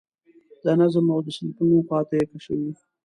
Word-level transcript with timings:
د 0.63 0.65
نظم 0.79 1.05
او 1.13 1.19
ډسپلین 1.25 1.81
خواته 1.87 2.13
یې 2.19 2.25
کشوي. 2.31 2.71